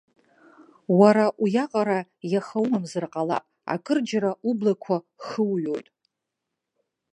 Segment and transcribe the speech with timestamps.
[0.99, 1.99] Уара уиаҟара
[2.31, 5.87] иаха умамзар ҟалап, акырџьара ублақәа хуҩоит.